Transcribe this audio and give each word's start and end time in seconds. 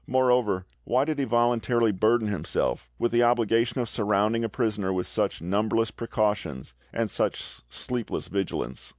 Moreover, 0.07 0.65
why 0.83 1.05
did 1.05 1.19
he 1.19 1.25
voluntarily 1.25 1.91
burden 1.91 2.27
himself 2.27 2.89
with 2.97 3.11
the 3.11 3.21
obligation 3.21 3.79
of 3.79 3.87
surrounding 3.87 4.43
a 4.43 4.49
prisoner 4.49 4.91
with 4.91 5.05
such 5.05 5.43
numberless 5.43 5.91
precautions 5.91 6.73
and 6.91 7.11
such 7.11 7.61
sleepless 7.69 8.27
vigilance? 8.27 8.89